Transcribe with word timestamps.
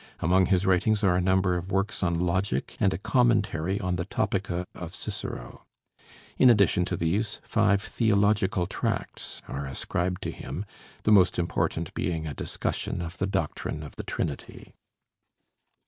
Among 0.19 0.47
his 0.47 0.65
writings 0.65 1.03
are 1.03 1.15
a 1.15 1.21
number 1.21 1.55
of 1.55 1.71
works 1.71 2.01
on 2.01 2.19
logic 2.19 2.75
and 2.79 2.91
a 2.91 2.97
commentary 2.97 3.79
on 3.79 3.97
the 3.97 4.03
'Topica' 4.05 4.65
of 4.73 4.95
Cicero. 4.95 5.67
In 6.39 6.49
addition 6.49 6.85
to 6.85 6.97
these, 6.97 7.37
five 7.43 7.83
theological 7.83 8.65
tracts 8.65 9.43
are 9.47 9.67
ascribed 9.67 10.23
to 10.23 10.31
him, 10.31 10.65
the 11.03 11.11
most 11.11 11.37
important 11.37 11.93
being 11.93 12.25
a 12.25 12.33
discussion 12.33 12.99
of 12.99 13.19
the 13.19 13.27
doctrine 13.27 13.83
of 13.83 13.95
the 13.95 14.03
Trinity. 14.03 14.73